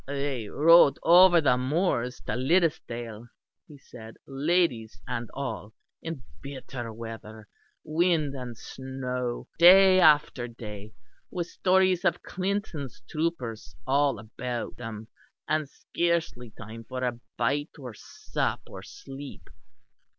[0.07, 3.27] "They rode over the moors to Liddisdale,"
[3.67, 7.47] he said, "ladies and all, in bitter weather,
[7.83, 10.93] wind and snow, day after day,
[11.29, 15.07] with stories of Clinton's troopers all about them,
[15.47, 19.51] and scarcely time for bite or sup or sleep.